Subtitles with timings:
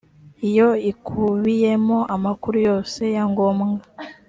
[0.49, 3.85] iyo ikubiyemo amakuru yose ya ngombwa